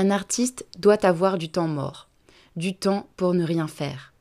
Un 0.00 0.10
artiste 0.10 0.64
doit 0.78 1.04
avoir 1.04 1.36
du 1.36 1.50
temps 1.50 1.68
mort, 1.68 2.08
du 2.56 2.74
temps 2.74 3.06
pour 3.18 3.34
ne 3.34 3.44
rien 3.44 3.68
faire. 3.68 4.14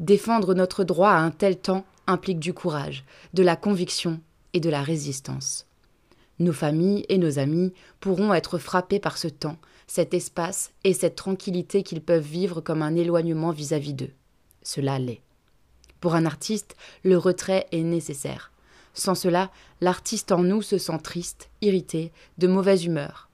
Défendre 0.00 0.52
notre 0.52 0.82
droit 0.82 1.10
à 1.10 1.20
un 1.20 1.30
tel 1.30 1.60
temps 1.60 1.84
implique 2.08 2.40
du 2.40 2.52
courage, 2.52 3.04
de 3.32 3.44
la 3.44 3.54
conviction 3.54 4.20
et 4.52 4.58
de 4.58 4.68
la 4.68 4.82
résistance. 4.82 5.68
Nos 6.40 6.52
familles 6.52 7.06
et 7.08 7.18
nos 7.18 7.38
amis 7.38 7.72
pourront 8.00 8.34
être 8.34 8.58
frappés 8.58 8.98
par 8.98 9.16
ce 9.16 9.28
temps, 9.28 9.58
cet 9.86 10.12
espace 10.12 10.72
et 10.82 10.92
cette 10.92 11.14
tranquillité 11.14 11.84
qu'ils 11.84 12.02
peuvent 12.02 12.26
vivre 12.26 12.60
comme 12.60 12.82
un 12.82 12.96
éloignement 12.96 13.52
vis-à-vis 13.52 13.94
d'eux. 13.94 14.10
Cela 14.64 14.98
l'est. 14.98 15.22
Pour 16.00 16.16
un 16.16 16.26
artiste, 16.26 16.74
le 17.04 17.16
retrait 17.16 17.68
est 17.70 17.84
nécessaire. 17.84 18.50
Sans 18.92 19.14
cela, 19.14 19.52
l'artiste 19.80 20.32
en 20.32 20.42
nous 20.42 20.62
se 20.62 20.78
sent 20.78 20.98
triste, 21.00 21.48
irrité, 21.60 22.10
de 22.38 22.48
mauvaise 22.48 22.84
humeur. 22.86 23.28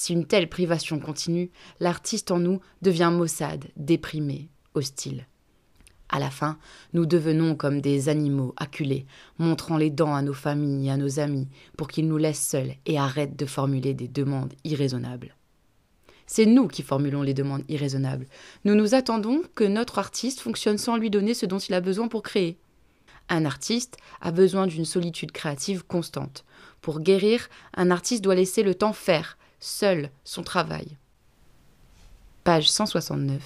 Si 0.00 0.14
une 0.14 0.24
telle 0.24 0.48
privation 0.48 0.98
continue, 0.98 1.50
l'artiste 1.78 2.30
en 2.30 2.38
nous 2.38 2.62
devient 2.80 3.10
maussade, 3.12 3.66
déprimé, 3.76 4.48
hostile. 4.72 5.26
À 6.08 6.18
la 6.18 6.30
fin, 6.30 6.56
nous 6.94 7.04
devenons 7.04 7.54
comme 7.54 7.82
des 7.82 8.08
animaux 8.08 8.54
acculés, 8.56 9.04
montrant 9.38 9.76
les 9.76 9.90
dents 9.90 10.14
à 10.14 10.22
nos 10.22 10.32
familles 10.32 10.86
et 10.86 10.90
à 10.90 10.96
nos 10.96 11.20
amis 11.20 11.48
pour 11.76 11.88
qu'ils 11.88 12.08
nous 12.08 12.16
laissent 12.16 12.48
seuls 12.48 12.72
et 12.86 12.96
arrêtent 12.96 13.36
de 13.36 13.44
formuler 13.44 13.92
des 13.92 14.08
demandes 14.08 14.54
irraisonnables. 14.64 15.36
C'est 16.26 16.46
nous 16.46 16.66
qui 16.66 16.82
formulons 16.82 17.20
les 17.20 17.34
demandes 17.34 17.64
irraisonnables. 17.68 18.26
Nous 18.64 18.74
nous 18.74 18.94
attendons 18.94 19.42
que 19.54 19.64
notre 19.64 19.98
artiste 19.98 20.40
fonctionne 20.40 20.78
sans 20.78 20.96
lui 20.96 21.10
donner 21.10 21.34
ce 21.34 21.44
dont 21.44 21.58
il 21.58 21.74
a 21.74 21.82
besoin 21.82 22.08
pour 22.08 22.22
créer. 22.22 22.56
Un 23.28 23.44
artiste 23.44 23.98
a 24.22 24.30
besoin 24.30 24.66
d'une 24.66 24.86
solitude 24.86 25.32
créative 25.32 25.84
constante. 25.84 26.46
Pour 26.80 27.00
guérir, 27.00 27.50
un 27.74 27.90
artiste 27.90 28.24
doit 28.24 28.34
laisser 28.34 28.62
le 28.62 28.74
temps 28.74 28.94
faire, 28.94 29.36
seul, 29.60 30.10
son 30.24 30.42
travail. 30.42 30.96
Page 32.44 32.70
169. 32.70 33.40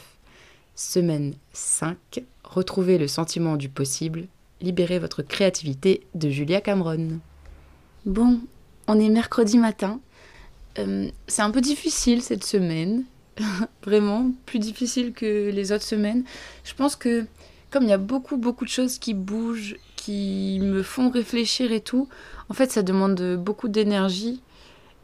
Semaine 0.76 1.34
5. 1.52 1.96
Retrouvez 2.44 2.98
le 2.98 3.08
sentiment 3.08 3.56
du 3.56 3.68
possible. 3.68 4.26
Libérez 4.60 4.98
votre 4.98 5.22
créativité 5.22 6.06
de 6.14 6.30
Julia 6.30 6.60
Cameron. 6.60 7.20
Bon, 8.06 8.40
on 8.86 8.98
est 8.98 9.08
mercredi 9.08 9.58
matin. 9.58 10.00
Euh, 10.78 11.10
c'est 11.26 11.42
un 11.42 11.50
peu 11.50 11.60
difficile 11.60 12.22
cette 12.22 12.44
semaine. 12.44 13.04
Vraiment, 13.84 14.30
plus 14.46 14.60
difficile 14.60 15.12
que 15.12 15.50
les 15.50 15.72
autres 15.72 15.84
semaines. 15.84 16.24
Je 16.64 16.74
pense 16.74 16.96
que 16.96 17.26
comme 17.70 17.82
il 17.82 17.88
y 17.88 17.92
a 17.92 17.98
beaucoup, 17.98 18.36
beaucoup 18.36 18.64
de 18.64 18.70
choses 18.70 18.98
qui 18.98 19.14
bougent, 19.14 19.76
qui 19.96 20.60
me 20.62 20.84
font 20.84 21.10
réfléchir 21.10 21.72
et 21.72 21.80
tout, 21.80 22.08
en 22.48 22.54
fait, 22.54 22.70
ça 22.70 22.82
demande 22.82 23.36
beaucoup 23.36 23.66
d'énergie 23.68 24.40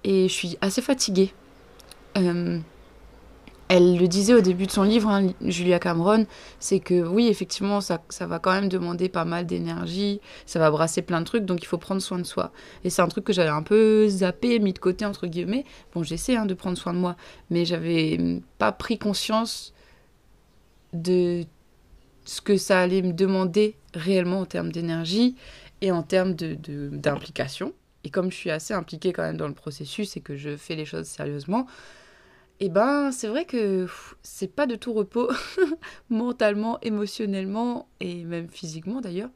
et 0.05 0.29
je 0.29 0.33
suis 0.33 0.59
assez 0.61 0.83
fatiguée. 0.83 1.33
Euh, 2.17 2.59
elle 3.69 3.97
le 3.99 4.09
disait 4.09 4.35
au 4.35 4.41
début 4.41 4.67
de 4.67 4.73
son 4.73 4.83
livre, 4.83 5.09
hein, 5.09 5.29
Julia 5.43 5.79
Cameron, 5.79 6.27
c'est 6.59 6.81
que 6.81 7.07
oui, 7.07 7.29
effectivement, 7.29 7.81
ça, 7.81 8.03
ça, 8.09 8.27
va 8.27 8.41
quand 8.41 8.51
même 8.51 8.69
demander 8.69 9.09
pas 9.09 9.25
mal 9.25 9.47
d'énergie, 9.47 10.21
ça 10.45 10.59
va 10.59 10.73
brasser 10.73 11.03
plein 11.03 11.21
de 11.21 11.25
trucs, 11.25 11.45
donc 11.45 11.63
il 11.63 11.67
faut 11.67 11.79
prendre 11.79 12.03
soin 12.03 12.19
de 12.19 12.25
soi. 12.25 12.51
Et 12.83 12.91
c'est 12.91 13.01
un 13.01 13.07
truc 13.07 13.23
que 13.23 13.33
j'avais 13.33 13.49
un 13.49 13.63
peu 13.63 14.09
zappé, 14.09 14.59
mis 14.59 14.73
de 14.73 14.81
côté, 14.81 15.05
entre 15.05 15.29
guillemets. 15.29 15.65
Bon, 15.95 16.03
j'essaie 16.03 16.35
hein, 16.35 16.47
de 16.47 16.55
prendre 16.55 16.77
soin 16.77 16.93
de 16.93 16.99
moi, 16.99 17.15
mais 17.49 17.65
j'avais 17.65 18.41
pas 18.59 18.73
pris 18.73 18.99
conscience 18.99 19.73
de 20.93 21.45
ce 22.25 22.41
que 22.41 22.57
ça 22.57 22.81
allait 22.81 23.03
me 23.03 23.13
demander 23.13 23.77
réellement 23.95 24.41
en 24.41 24.47
termes 24.47 24.73
d'énergie 24.73 25.37
et 25.81 25.93
en 25.93 26.03
termes 26.03 26.35
d'implication. 26.35 27.69
De, 27.69 27.75
et 28.05 28.11
comme 28.11 28.31
je 28.31 28.37
suis 28.37 28.51
assez 28.51 28.75
impliquée 28.75 29.13
quand 29.13 29.23
même 29.23 29.37
dans 29.37 29.49
le 29.49 29.55
processus 29.55 30.17
et 30.17 30.21
que 30.21 30.37
je 30.37 30.57
fais 30.57 30.77
les 30.77 30.85
choses 30.85 31.07
sérieusement, 31.07 31.67
et 32.63 32.67
eh 32.67 32.69
ben 32.69 33.11
c'est 33.11 33.29
vrai 33.29 33.47
que 33.47 33.87
c'est 34.23 34.55
pas 34.55 34.67
de 34.67 34.75
tout 34.77 34.93
repos 34.93 35.31
mentalement, 36.11 36.79
émotionnellement 36.83 37.89
et 38.01 38.25
même 38.25 38.51
physiquement 38.51 39.01
d'ailleurs. 39.01 39.31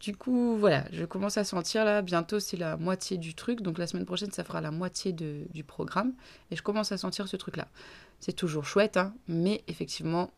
Du 0.00 0.14
coup, 0.14 0.56
voilà, 0.56 0.84
je 0.92 1.04
commence 1.04 1.38
à 1.38 1.44
sentir 1.44 1.84
là, 1.84 2.02
bientôt 2.02 2.38
c'est 2.38 2.56
la 2.56 2.76
moitié 2.76 3.18
du 3.18 3.34
truc, 3.34 3.62
donc 3.62 3.78
la 3.78 3.88
semaine 3.88 4.06
prochaine 4.06 4.30
ça 4.30 4.44
fera 4.44 4.60
la 4.60 4.70
moitié 4.70 5.12
du 5.12 5.64
programme, 5.64 6.12
et 6.52 6.56
je 6.56 6.62
commence 6.62 6.92
à 6.92 6.98
sentir 6.98 7.26
ce 7.26 7.36
truc-là. 7.36 7.66
C'est 8.20 8.32
toujours 8.32 8.64
chouette, 8.64 8.96
hein, 8.96 9.12
mais 9.26 9.64
effectivement, 9.66 10.30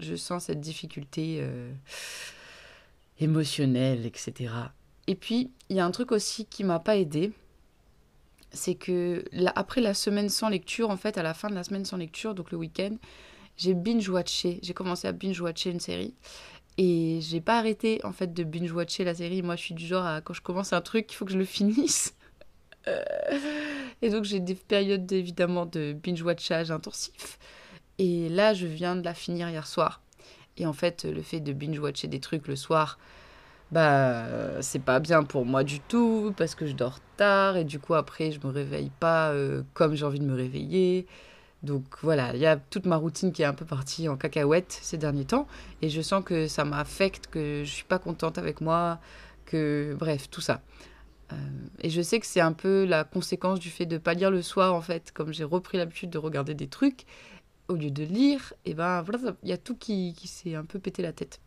je 0.00 0.16
sens 0.16 0.44
cette 0.44 0.60
difficulté 0.60 1.38
euh, 1.40 1.72
émotionnelle, 3.20 4.04
etc. 4.04 4.52
Et 5.06 5.14
puis, 5.14 5.50
il 5.68 5.76
y 5.76 5.80
a 5.80 5.84
un 5.84 5.90
truc 5.90 6.12
aussi 6.12 6.46
qui 6.46 6.64
m'a 6.64 6.78
pas 6.78 6.96
aidé, 6.96 7.32
c'est 8.52 8.74
que 8.74 9.24
après 9.56 9.80
la 9.80 9.94
semaine 9.94 10.28
sans 10.28 10.48
lecture, 10.48 10.90
en 10.90 10.96
fait, 10.96 11.18
à 11.18 11.22
la 11.22 11.34
fin 11.34 11.48
de 11.48 11.54
la 11.54 11.64
semaine 11.64 11.84
sans 11.84 11.96
lecture, 11.96 12.34
donc 12.34 12.50
le 12.50 12.58
week-end, 12.58 12.96
j'ai 13.56 13.74
binge-watché, 13.74 14.60
j'ai 14.62 14.74
commencé 14.74 15.08
à 15.08 15.12
binge-watcher 15.12 15.70
une 15.70 15.80
série. 15.80 16.14
Et 16.78 17.18
j'ai 17.20 17.40
pas 17.40 17.58
arrêté 17.58 18.00
en 18.04 18.12
fait 18.12 18.32
de 18.32 18.44
binge-watcher 18.44 19.04
la 19.04 19.14
série. 19.14 19.42
Moi, 19.42 19.56
je 19.56 19.62
suis 19.62 19.74
du 19.74 19.86
genre 19.86 20.06
à 20.06 20.20
quand 20.20 20.32
je 20.32 20.40
commence 20.40 20.72
un 20.72 20.80
truc, 20.80 21.12
il 21.12 21.14
faut 21.16 21.24
que 21.24 21.32
je 21.32 21.38
le 21.38 21.44
finisse. 21.44 22.14
et 24.02 24.08
donc, 24.10 24.24
j'ai 24.24 24.40
des 24.40 24.54
périodes 24.54 25.10
évidemment 25.12 25.66
de 25.66 25.92
binge-watchage 25.92 26.70
intensif. 26.70 27.38
Et 27.98 28.28
là, 28.28 28.54
je 28.54 28.66
viens 28.66 28.96
de 28.96 29.04
la 29.04 29.14
finir 29.14 29.48
hier 29.50 29.66
soir. 29.66 30.00
Et 30.56 30.66
en 30.66 30.72
fait, 30.72 31.04
le 31.04 31.22
fait 31.22 31.40
de 31.40 31.52
binge-watcher 31.52 32.08
des 32.08 32.20
trucs 32.20 32.48
le 32.48 32.56
soir, 32.56 32.98
bah, 33.72 34.60
c'est 34.60 34.78
pas 34.82 35.00
bien 35.00 35.22
pour 35.24 35.46
moi 35.46 35.64
du 35.64 35.80
tout, 35.80 36.34
parce 36.36 36.54
que 36.54 36.66
je 36.66 36.74
dors 36.74 37.00
tard, 37.16 37.56
et 37.56 37.64
du 37.64 37.78
coup, 37.78 37.94
après, 37.94 38.30
je 38.30 38.38
me 38.46 38.52
réveille 38.52 38.90
pas 39.00 39.30
euh, 39.30 39.62
comme 39.74 39.94
j'ai 39.94 40.04
envie 40.04 40.20
de 40.20 40.26
me 40.26 40.34
réveiller. 40.36 41.06
Donc 41.62 41.84
voilà, 42.02 42.34
il 42.34 42.40
y 42.40 42.46
a 42.46 42.56
toute 42.56 42.86
ma 42.86 42.96
routine 42.96 43.32
qui 43.32 43.42
est 43.42 43.46
un 43.46 43.54
peu 43.54 43.64
partie 43.64 44.08
en 44.08 44.16
cacahuète 44.16 44.78
ces 44.82 44.98
derniers 44.98 45.24
temps, 45.24 45.46
et 45.80 45.88
je 45.88 46.02
sens 46.02 46.22
que 46.24 46.48
ça 46.48 46.64
m'affecte, 46.64 47.28
que 47.28 47.62
je 47.64 47.70
suis 47.70 47.84
pas 47.84 47.98
contente 47.98 48.36
avec 48.38 48.60
moi, 48.60 49.00
que 49.46 49.96
bref, 49.98 50.28
tout 50.30 50.40
ça. 50.42 50.60
Euh, 51.32 51.36
et 51.80 51.90
je 51.90 52.02
sais 52.02 52.20
que 52.20 52.26
c'est 52.26 52.40
un 52.40 52.52
peu 52.52 52.84
la 52.84 53.04
conséquence 53.04 53.58
du 53.58 53.70
fait 53.70 53.86
de 53.86 53.98
pas 53.98 54.14
lire 54.14 54.30
le 54.30 54.42
soir, 54.42 54.74
en 54.74 54.82
fait, 54.82 55.12
comme 55.12 55.32
j'ai 55.32 55.44
repris 55.44 55.78
l'habitude 55.78 56.10
de 56.10 56.18
regarder 56.18 56.54
des 56.54 56.68
trucs, 56.68 57.06
au 57.68 57.74
lieu 57.74 57.90
de 57.90 58.04
lire, 58.04 58.52
et 58.66 58.74
ben 58.74 59.02
voilà, 59.02 59.34
il 59.42 59.48
y 59.48 59.52
a 59.52 59.58
tout 59.58 59.76
qui, 59.76 60.14
qui 60.14 60.28
s'est 60.28 60.54
un 60.56 60.64
peu 60.64 60.78
pété 60.78 61.02
la 61.02 61.12
tête. 61.12 61.40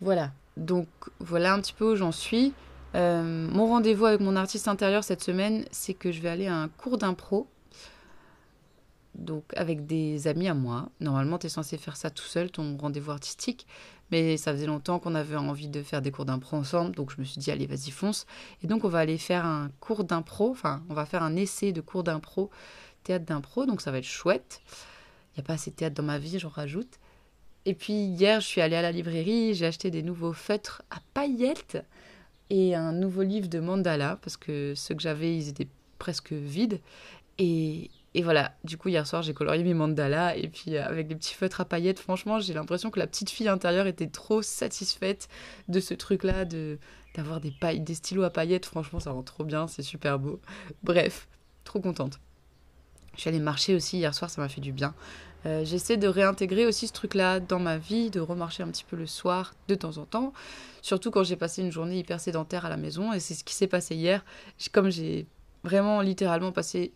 Voilà, 0.00 0.32
donc 0.56 0.88
voilà 1.18 1.54
un 1.54 1.60
petit 1.60 1.72
peu 1.72 1.92
où 1.92 1.96
j'en 1.96 2.12
suis. 2.12 2.52
Euh, 2.94 3.48
mon 3.50 3.66
rendez-vous 3.66 4.06
avec 4.06 4.20
mon 4.20 4.36
artiste 4.36 4.68
intérieur 4.68 5.04
cette 5.04 5.22
semaine, 5.22 5.64
c'est 5.70 5.94
que 5.94 6.12
je 6.12 6.20
vais 6.20 6.28
aller 6.28 6.46
à 6.46 6.56
un 6.56 6.68
cours 6.68 6.98
d'impro. 6.98 7.46
Donc 9.14 9.44
avec 9.56 9.86
des 9.86 10.28
amis 10.28 10.48
à 10.48 10.54
moi. 10.54 10.88
Normalement, 11.00 11.38
tu 11.38 11.46
es 11.46 11.50
censé 11.50 11.76
faire 11.76 11.96
ça 11.96 12.08
tout 12.08 12.24
seul, 12.24 12.50
ton 12.50 12.76
rendez-vous 12.76 13.10
artistique. 13.10 13.66
Mais 14.10 14.36
ça 14.36 14.52
faisait 14.52 14.66
longtemps 14.66 15.00
qu'on 15.00 15.14
avait 15.14 15.36
envie 15.36 15.68
de 15.68 15.82
faire 15.82 16.00
des 16.00 16.10
cours 16.12 16.24
d'impro 16.24 16.56
ensemble. 16.56 16.94
Donc 16.94 17.10
je 17.10 17.20
me 17.20 17.24
suis 17.24 17.38
dit, 17.38 17.50
allez, 17.50 17.66
vas-y, 17.66 17.90
fonce. 17.90 18.26
Et 18.62 18.68
donc 18.68 18.84
on 18.84 18.88
va 18.88 19.00
aller 19.00 19.18
faire 19.18 19.44
un 19.44 19.70
cours 19.80 20.04
d'impro. 20.04 20.50
Enfin, 20.50 20.82
on 20.88 20.94
va 20.94 21.04
faire 21.04 21.22
un 21.22 21.34
essai 21.34 21.72
de 21.72 21.80
cours 21.80 22.04
d'impro 22.04 22.50
théâtre 23.08 23.24
d'impro, 23.24 23.66
donc 23.66 23.80
ça 23.80 23.90
va 23.90 23.98
être 23.98 24.04
chouette. 24.04 24.60
Il 25.32 25.40
n'y 25.40 25.40
a 25.40 25.46
pas 25.46 25.54
assez 25.54 25.70
de 25.70 25.76
théâtre 25.76 25.94
dans 25.96 26.02
ma 26.02 26.18
vie, 26.18 26.38
j'en 26.38 26.48
rajoute. 26.48 26.98
Et 27.68 27.74
puis 27.74 27.92
hier, 27.92 28.40
je 28.40 28.46
suis 28.46 28.62
allée 28.62 28.76
à 28.76 28.80
la 28.80 28.92
librairie, 28.92 29.52
j'ai 29.52 29.66
acheté 29.66 29.90
des 29.90 30.02
nouveaux 30.02 30.32
feutres 30.32 30.80
à 30.90 31.00
paillettes 31.12 31.76
et 32.48 32.74
un 32.74 32.92
nouveau 32.92 33.22
livre 33.22 33.46
de 33.46 33.60
mandala, 33.60 34.18
parce 34.22 34.38
que 34.38 34.72
ceux 34.74 34.94
que 34.94 35.02
j'avais, 35.02 35.36
ils 35.36 35.50
étaient 35.50 35.68
presque 35.98 36.32
vides. 36.32 36.80
Et, 37.36 37.90
et 38.14 38.22
voilà, 38.22 38.54
du 38.64 38.78
coup, 38.78 38.88
hier 38.88 39.06
soir, 39.06 39.20
j'ai 39.20 39.34
colorié 39.34 39.64
mes 39.64 39.74
mandalas. 39.74 40.34
Et 40.38 40.48
puis, 40.48 40.76
euh, 40.76 40.86
avec 40.86 41.08
des 41.08 41.14
petits 41.14 41.34
feutres 41.34 41.60
à 41.60 41.66
paillettes, 41.66 41.98
franchement, 41.98 42.40
j'ai 42.40 42.54
l'impression 42.54 42.90
que 42.90 42.98
la 42.98 43.06
petite 43.06 43.28
fille 43.28 43.48
intérieure 43.48 43.86
était 43.86 44.08
trop 44.08 44.40
satisfaite 44.40 45.28
de 45.68 45.78
ce 45.78 45.92
truc-là, 45.92 46.46
de 46.46 46.78
d'avoir 47.16 47.38
des, 47.38 47.52
des 47.80 47.94
stylos 47.94 48.22
à 48.22 48.30
paillettes. 48.30 48.64
Franchement, 48.64 48.98
ça 48.98 49.10
rend 49.10 49.22
trop 49.22 49.44
bien, 49.44 49.68
c'est 49.68 49.82
super 49.82 50.18
beau. 50.18 50.40
Bref, 50.84 51.28
trop 51.64 51.80
contente. 51.80 52.18
Je 53.14 53.20
suis 53.20 53.28
allée 53.28 53.40
marcher 53.40 53.74
aussi 53.74 53.98
hier 53.98 54.14
soir, 54.14 54.30
ça 54.30 54.40
m'a 54.40 54.48
fait 54.48 54.62
du 54.62 54.72
bien. 54.72 54.94
Euh, 55.46 55.64
j'essaie 55.64 55.96
de 55.96 56.08
réintégrer 56.08 56.66
aussi 56.66 56.88
ce 56.88 56.92
truc-là 56.92 57.40
dans 57.40 57.60
ma 57.60 57.78
vie, 57.78 58.10
de 58.10 58.20
remarcher 58.20 58.62
un 58.62 58.68
petit 58.68 58.84
peu 58.84 58.96
le 58.96 59.06
soir 59.06 59.54
de 59.68 59.74
temps 59.74 59.98
en 59.98 60.04
temps, 60.04 60.32
surtout 60.82 61.10
quand 61.10 61.22
j'ai 61.22 61.36
passé 61.36 61.62
une 61.62 61.70
journée 61.70 61.98
hyper 61.98 62.20
sédentaire 62.20 62.64
à 62.64 62.68
la 62.68 62.76
maison, 62.76 63.12
et 63.12 63.20
c'est 63.20 63.34
ce 63.34 63.44
qui 63.44 63.54
s'est 63.54 63.68
passé 63.68 63.94
hier. 63.94 64.24
Comme 64.72 64.90
j'ai 64.90 65.26
vraiment 65.64 66.00
littéralement 66.00 66.52
passé 66.52 66.92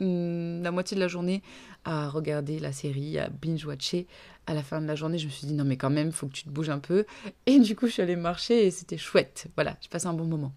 la 0.00 0.70
moitié 0.70 0.94
de 0.94 1.00
la 1.00 1.08
journée 1.08 1.42
à 1.84 2.08
regarder 2.08 2.58
la 2.58 2.72
série, 2.72 3.18
à 3.18 3.28
binge-watcher, 3.28 4.06
à 4.46 4.54
la 4.54 4.62
fin 4.62 4.80
de 4.80 4.86
la 4.86 4.94
journée, 4.94 5.18
je 5.18 5.26
me 5.26 5.30
suis 5.30 5.46
dit 5.46 5.54
non 5.54 5.64
mais 5.64 5.76
quand 5.76 5.90
même, 5.90 6.12
faut 6.12 6.26
que 6.26 6.32
tu 6.32 6.44
te 6.44 6.50
bouges 6.50 6.70
un 6.70 6.78
peu. 6.78 7.04
Et 7.46 7.58
du 7.58 7.74
coup, 7.74 7.86
je 7.86 7.92
suis 7.92 8.02
allée 8.02 8.16
marcher 8.16 8.66
et 8.66 8.70
c'était 8.70 8.98
chouette. 8.98 9.48
Voilà, 9.56 9.76
j'ai 9.80 9.88
passé 9.88 10.06
un 10.06 10.14
bon 10.14 10.24
moment. 10.24 10.52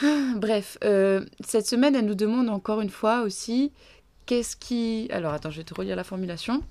Bref, 0.36 0.78
euh, 0.84 1.24
cette 1.40 1.66
semaine, 1.66 1.94
elle 1.94 2.06
nous 2.06 2.14
demande 2.14 2.48
encore 2.48 2.80
une 2.80 2.90
fois 2.90 3.22
aussi 3.22 3.72
qu'est-ce 4.26 4.56
qui... 4.56 5.08
Alors 5.10 5.32
attends, 5.32 5.50
je 5.50 5.58
vais 5.58 5.64
te 5.64 5.74
relire 5.74 5.96
la 5.96 6.04
formulation. 6.04 6.62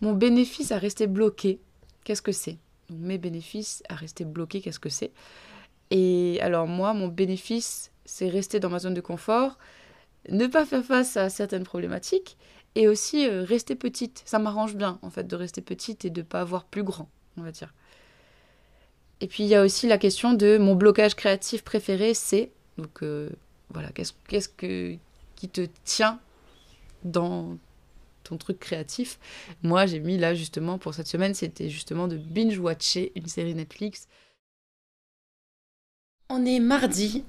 Mon 0.00 0.12
bénéfice 0.12 0.72
à 0.72 0.78
rester 0.78 1.06
bloqué, 1.06 1.60
qu'est-ce 2.04 2.22
que 2.22 2.32
c'est? 2.32 2.58
Mes 2.90 3.18
bénéfices 3.18 3.82
à 3.88 3.94
rester 3.94 4.24
bloqué, 4.24 4.60
qu'est-ce 4.60 4.80
que 4.80 4.88
c'est? 4.88 5.12
Et 5.90 6.38
alors 6.40 6.66
moi, 6.66 6.92
mon 6.92 7.08
bénéfice, 7.08 7.92
c'est 8.04 8.28
rester 8.28 8.58
dans 8.60 8.70
ma 8.70 8.80
zone 8.80 8.94
de 8.94 9.00
confort, 9.00 9.58
ne 10.28 10.46
pas 10.46 10.64
faire 10.64 10.84
face 10.84 11.16
à 11.16 11.30
certaines 11.30 11.64
problématiques 11.64 12.36
et 12.74 12.88
aussi 12.88 13.28
euh, 13.28 13.44
rester 13.44 13.74
petite. 13.74 14.22
Ça 14.24 14.38
m'arrange 14.38 14.74
bien 14.74 14.98
en 15.02 15.10
fait 15.10 15.26
de 15.26 15.36
rester 15.36 15.60
petite 15.60 16.04
et 16.04 16.10
de 16.10 16.22
pas 16.22 16.40
avoir 16.40 16.64
plus 16.64 16.82
grand, 16.82 17.08
on 17.36 17.42
va 17.42 17.52
dire. 17.52 17.72
Et 19.20 19.28
puis 19.28 19.44
il 19.44 19.48
y 19.48 19.54
a 19.54 19.62
aussi 19.62 19.86
la 19.86 19.98
question 19.98 20.34
de 20.34 20.58
mon 20.58 20.74
blocage 20.74 21.14
créatif 21.14 21.62
préféré, 21.62 22.14
c'est 22.14 22.50
donc 22.78 23.02
euh, 23.02 23.28
voilà, 23.72 23.90
qu'est-ce, 23.90 24.48
que 24.48 24.96
qui 25.36 25.48
te 25.48 25.66
tient 25.84 26.20
dans 27.04 27.56
ton 28.24 28.36
truc 28.36 28.58
créatif? 28.58 29.18
Moi, 29.62 29.86
j'ai 29.86 30.00
mis 30.00 30.18
là 30.18 30.34
justement 30.34 30.78
pour 30.78 30.94
cette 30.94 31.06
semaine, 31.08 31.34
c'était 31.34 31.68
justement 31.68 32.08
de 32.08 32.16
binge-watcher 32.16 33.12
une 33.16 33.26
série 33.26 33.54
Netflix. 33.54 34.08
On 36.28 36.44
est 36.46 36.60
mardi, 36.60 37.24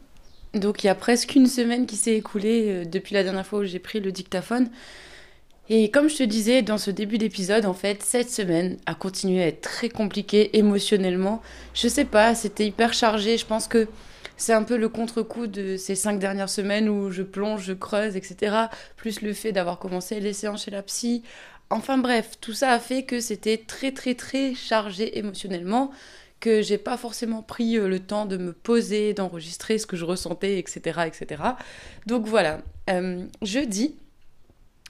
donc 0.54 0.84
il 0.84 0.88
y 0.88 0.90
a 0.90 0.96
presque 0.96 1.36
une 1.36 1.48
semaine 1.48 1.86
qui 1.86 1.96
s'est 1.96 2.16
écoulée 2.16 2.70
euh, 2.70 2.86
depuis 2.86 3.14
la 3.16 3.24
dernière 3.24 3.46
fois 3.46 3.60
où 3.60 3.64
j'ai 3.66 3.80
pris 3.80 4.00
le 4.00 4.12
dictaphone. 4.12 4.70
Et 5.70 5.90
comme 5.92 6.10
je 6.10 6.18
te 6.18 6.24
disais 6.24 6.62
dans 6.62 6.78
ce 6.78 6.92
début 6.92 7.18
d'épisode, 7.18 7.66
en 7.66 7.74
fait, 7.74 8.04
cette 8.04 8.30
semaine 8.30 8.78
a 8.86 8.96
continué 8.96 9.42
à 9.42 9.48
être 9.48 9.62
très 9.62 9.90
compliquée 9.90 10.58
émotionnellement. 10.58 11.42
Je 11.74 11.88
sais 11.88 12.06
pas, 12.06 12.36
c'était 12.36 12.68
hyper 12.68 12.94
chargé. 12.94 13.38
Je 13.38 13.46
pense 13.46 13.68
que 13.68 13.88
c'est 14.38 14.54
un 14.54 14.64
peu 14.64 14.78
le 14.78 14.90
contre-coup 14.90 15.48
de 15.48 15.78
ces 15.78 15.96
cinq 15.96 16.20
dernières 16.20 16.50
semaines 16.50 16.90
où 16.90 17.12
je 17.12 17.24
plonge, 17.24 17.64
je 17.64 17.74
creuse, 17.74 18.16
etc. 18.16 18.56
Plus 18.98 19.22
le 19.22 19.34
fait 19.34 19.52
d'avoir 19.52 19.80
commencé 19.80 20.20
les 20.20 20.34
séances 20.34 20.66
chez 20.66 20.72
la 20.72 20.82
psy. 20.84 21.24
Enfin 21.70 21.98
bref, 21.98 22.32
tout 22.42 22.54
ça 22.54 22.72
a 22.72 22.80
fait 22.80 23.04
que 23.04 23.20
c'était 23.20 23.58
très 23.58 23.92
très 23.92 24.16
très 24.16 24.54
chargé 24.54 25.18
émotionnellement, 25.18 25.92
que 26.40 26.62
j'ai 26.62 26.78
pas 26.78 26.98
forcément 26.98 27.42
pris 27.42 27.78
euh, 27.78 27.88
le 27.88 28.00
temps 28.00 28.26
de 28.26 28.38
me 28.38 28.54
poser, 28.54 29.14
d'enregistrer 29.14 29.78
ce 29.78 29.88
que 29.88 29.96
je 29.96 30.06
ressentais, 30.06 30.60
etc. 30.60 31.02
etc. 31.08 31.42
Donc 32.06 32.28
voilà, 32.28 32.60
euh, 32.90 33.26
jeudi, 33.42 33.96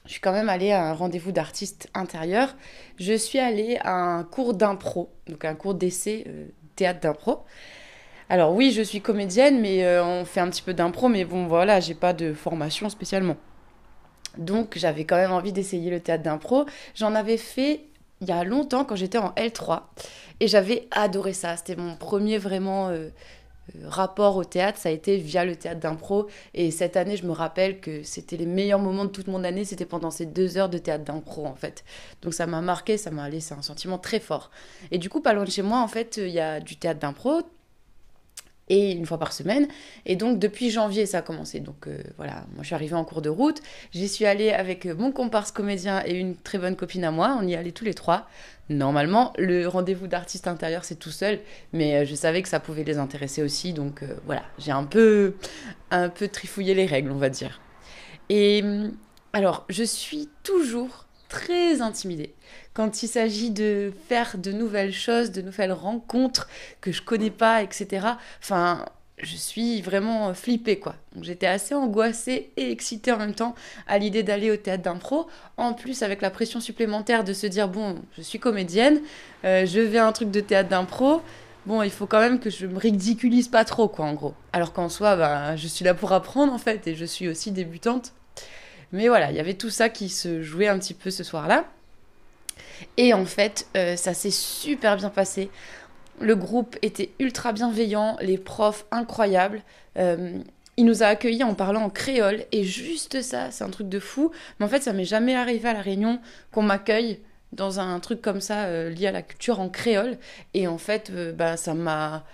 je 0.05 0.11
suis 0.11 0.19
quand 0.19 0.33
même 0.33 0.49
allée 0.49 0.71
à 0.71 0.89
un 0.89 0.93
rendez-vous 0.93 1.31
d'artiste 1.31 1.89
intérieur. 1.93 2.55
Je 2.99 3.13
suis 3.13 3.39
allée 3.39 3.77
à 3.81 3.93
un 3.93 4.23
cours 4.23 4.53
d'impro, 4.53 5.13
donc 5.27 5.45
un 5.45 5.55
cours 5.55 5.75
d'essai 5.75 6.25
euh, 6.27 6.47
théâtre 6.75 6.99
d'impro. 6.99 7.45
Alors 8.29 8.53
oui, 8.53 8.71
je 8.71 8.81
suis 8.81 9.01
comédienne, 9.01 9.59
mais 9.59 9.83
euh, 9.83 10.03
on 10.03 10.25
fait 10.25 10.39
un 10.39 10.49
petit 10.49 10.61
peu 10.61 10.73
d'impro, 10.73 11.09
mais 11.09 11.25
bon 11.25 11.47
voilà, 11.47 11.79
j'ai 11.79 11.93
pas 11.93 12.13
de 12.13 12.33
formation 12.33 12.89
spécialement. 12.89 13.37
Donc 14.37 14.77
j'avais 14.77 15.05
quand 15.05 15.17
même 15.17 15.31
envie 15.31 15.51
d'essayer 15.51 15.91
le 15.91 15.99
théâtre 15.99 16.23
d'impro. 16.23 16.65
J'en 16.95 17.15
avais 17.15 17.37
fait 17.37 17.85
il 18.21 18.27
y 18.27 18.31
a 18.31 18.43
longtemps 18.43 18.85
quand 18.85 18.95
j'étais 18.95 19.17
en 19.17 19.31
L3 19.31 19.81
et 20.39 20.47
j'avais 20.47 20.87
adoré 20.91 21.33
ça. 21.33 21.57
C'était 21.57 21.75
mon 21.75 21.95
premier 21.95 22.37
vraiment 22.37 22.87
euh, 22.87 23.09
euh, 23.75 23.87
rapport 23.87 24.35
au 24.35 24.43
théâtre, 24.43 24.77
ça 24.77 24.89
a 24.89 24.91
été 24.91 25.17
via 25.17 25.45
le 25.45 25.55
théâtre 25.55 25.79
d'impro. 25.79 26.27
Et 26.53 26.71
cette 26.71 26.97
année, 26.97 27.17
je 27.17 27.25
me 27.25 27.31
rappelle 27.31 27.79
que 27.79 28.03
c'était 28.03 28.37
les 28.37 28.45
meilleurs 28.45 28.79
moments 28.79 29.05
de 29.05 29.09
toute 29.09 29.27
mon 29.27 29.43
année, 29.43 29.65
c'était 29.65 29.85
pendant 29.85 30.11
ces 30.11 30.25
deux 30.25 30.57
heures 30.57 30.69
de 30.69 30.77
théâtre 30.77 31.03
d'impro 31.03 31.45
en 31.45 31.55
fait. 31.55 31.83
Donc 32.21 32.33
ça 32.33 32.47
m'a 32.47 32.61
marqué, 32.61 32.97
ça 32.97 33.11
m'a 33.11 33.29
laissé 33.29 33.53
un 33.53 33.61
sentiment 33.61 33.97
très 33.97 34.19
fort. 34.19 34.49
Et 34.91 34.97
du 34.97 35.09
coup, 35.09 35.21
pas 35.21 35.33
loin 35.33 35.43
de 35.43 35.51
chez 35.51 35.61
moi, 35.61 35.79
en 35.79 35.87
fait, 35.87 36.17
il 36.17 36.29
y 36.31 36.39
a 36.39 36.59
du 36.59 36.77
théâtre 36.77 36.99
d'impro 36.99 37.41
et 38.69 38.91
une 38.91 39.05
fois 39.05 39.17
par 39.17 39.33
semaine. 39.33 39.67
Et 40.05 40.15
donc 40.15 40.39
depuis 40.39 40.69
janvier, 40.69 41.05
ça 41.05 41.19
a 41.19 41.21
commencé. 41.21 41.59
Donc 41.59 41.87
euh, 41.87 42.01
voilà, 42.17 42.45
moi 42.53 42.61
je 42.61 42.67
suis 42.67 42.75
arrivée 42.75 42.95
en 42.95 43.05
cours 43.05 43.21
de 43.21 43.29
route. 43.29 43.61
J'y 43.91 44.07
suis 44.07 44.25
allée 44.25 44.51
avec 44.51 44.85
mon 44.85 45.11
comparse 45.11 45.51
comédien 45.51 46.03
et 46.05 46.13
une 46.13 46.35
très 46.35 46.57
bonne 46.57 46.75
copine 46.75 47.03
à 47.03 47.11
moi. 47.11 47.37
On 47.39 47.47
y 47.47 47.55
allait 47.55 47.71
tous 47.71 47.85
les 47.85 47.93
trois. 47.93 48.27
Normalement, 48.69 49.33
le 49.37 49.67
rendez-vous 49.67 50.07
d'artiste 50.07 50.47
intérieur, 50.47 50.85
c'est 50.85 50.95
tout 50.95 51.11
seul, 51.11 51.39
mais 51.73 51.97
euh, 51.97 52.05
je 52.05 52.15
savais 52.15 52.41
que 52.41 52.49
ça 52.49 52.59
pouvait 52.59 52.85
les 52.85 52.97
intéresser 52.97 53.43
aussi. 53.43 53.73
Donc 53.73 54.03
euh, 54.03 54.15
voilà, 54.25 54.43
j'ai 54.57 54.71
un 54.71 54.85
peu, 54.85 55.35
un 55.91 56.09
peu 56.09 56.27
trifouillé 56.27 56.73
les 56.73 56.85
règles, 56.85 57.11
on 57.11 57.17
va 57.17 57.29
dire. 57.29 57.59
Et 58.29 58.63
alors, 59.33 59.65
je 59.69 59.83
suis 59.83 60.29
toujours 60.43 61.02
très 61.33 61.81
intimidée 61.81 62.35
quand 62.75 63.01
il 63.01 63.07
s'agit 63.07 63.49
de 63.49 63.91
faire 64.07 64.37
de 64.37 64.51
nouvelles 64.51 64.93
choses, 64.93 65.31
de 65.31 65.41
nouvelles 65.41 65.71
rencontres 65.71 66.47
que 66.79 66.91
je 66.91 67.01
connais 67.01 67.31
pas, 67.31 67.63
etc. 67.63 68.05
Enfin, 68.39 68.85
je 69.17 69.35
suis 69.35 69.81
vraiment 69.81 70.31
flippée, 70.35 70.77
quoi. 70.77 70.93
j'étais 71.21 71.47
assez 71.47 71.73
angoissée 71.73 72.51
et 72.55 72.69
excitée 72.69 73.11
en 73.11 73.17
même 73.17 73.33
temps 73.33 73.55
à 73.87 73.97
l'idée 73.97 74.21
d'aller 74.21 74.51
au 74.51 74.57
théâtre 74.57 74.83
d'impro. 74.83 75.25
En 75.57 75.73
plus, 75.73 76.03
avec 76.03 76.21
la 76.21 76.29
pression 76.29 76.59
supplémentaire 76.59 77.23
de 77.23 77.33
se 77.33 77.47
dire, 77.47 77.67
bon, 77.67 77.95
je 78.15 78.21
suis 78.21 78.39
comédienne, 78.39 79.01
euh, 79.43 79.65
je 79.65 79.79
vais 79.79 79.97
à 79.97 80.05
un 80.05 80.11
truc 80.11 80.29
de 80.29 80.39
théâtre 80.39 80.69
d'impro. 80.69 81.23
Bon, 81.65 81.81
il 81.81 81.91
faut 81.91 82.05
quand 82.05 82.19
même 82.19 82.39
que 82.39 82.51
je 82.51 82.67
me 82.67 82.77
ridiculise 82.77 83.47
pas 83.47 83.65
trop, 83.65 83.87
quoi, 83.87 84.05
en 84.05 84.13
gros. 84.13 84.35
Alors 84.51 84.71
qu'en 84.71 84.89
soi, 84.89 85.15
ben, 85.15 85.55
je 85.55 85.67
suis 85.67 85.83
là 85.83 85.95
pour 85.95 86.11
apprendre, 86.11 86.53
en 86.53 86.59
fait, 86.59 86.85
et 86.85 86.93
je 86.93 87.05
suis 87.05 87.27
aussi 87.27 87.51
débutante. 87.51 88.13
Mais 88.93 89.07
voilà, 89.07 89.31
il 89.31 89.35
y 89.35 89.39
avait 89.39 89.55
tout 89.55 89.71
ça 89.71 89.89
qui 89.89 90.07
se 90.07 90.43
jouait 90.43 90.67
un 90.67 90.77
petit 90.77 90.93
peu 90.93 91.09
ce 91.09 91.23
soir-là. 91.23 91.65
Et 92.97 93.13
en 93.13 93.25
fait, 93.25 93.67
euh, 93.75 93.95
ça 93.95 94.13
s'est 94.13 94.31
super 94.31 94.95
bien 94.97 95.09
passé. 95.09 95.49
Le 96.21 96.35
groupe 96.35 96.77
était 96.83 97.09
ultra 97.19 97.53
bienveillant, 97.53 98.17
les 98.21 98.37
profs 98.37 98.85
incroyables. 98.91 99.63
Euh, 99.97 100.37
il 100.77 100.85
nous 100.85 101.01
a 101.01 101.07
accueillis 101.07 101.43
en 101.43 101.55
parlant 101.55 101.81
en 101.81 101.89
créole 101.89 102.45
et 102.51 102.63
juste 102.63 103.21
ça, 103.21 103.49
c'est 103.49 103.63
un 103.63 103.69
truc 103.71 103.89
de 103.89 103.99
fou. 103.99 104.31
Mais 104.59 104.65
en 104.65 104.69
fait, 104.69 104.83
ça 104.83 104.93
m'est 104.93 105.05
jamais 105.05 105.35
arrivé 105.35 105.69
à 105.69 105.73
la 105.73 105.81
Réunion 105.81 106.19
qu'on 106.51 106.61
m'accueille 106.61 107.19
dans 107.51 107.79
un 107.79 107.99
truc 107.99 108.21
comme 108.21 108.41
ça 108.41 108.65
euh, 108.65 108.89
lié 108.91 109.07
à 109.07 109.11
la 109.11 109.23
culture 109.23 109.59
en 109.59 109.69
créole. 109.69 110.17
Et 110.53 110.67
en 110.67 110.77
fait, 110.77 111.11
bah, 111.35 111.57
ça 111.57 111.73
m'a, 111.73 112.25